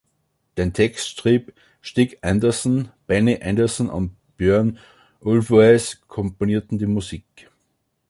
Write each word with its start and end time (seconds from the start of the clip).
Den 0.57 0.73
Text 0.73 1.19
schrieb 1.21 1.53
Stig 1.79 2.17
Anderson; 2.23 2.89
Benny 3.05 3.37
Andersson 3.39 3.87
und 3.87 4.15
Björn 4.35 4.79
Ulvaeus 5.19 6.01
komponierten 6.07 6.79
die 6.79 6.87
Musik. 6.87 7.51